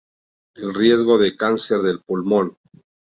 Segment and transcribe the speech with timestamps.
[0.55, 2.57] El riesgo de cáncer del pulmón.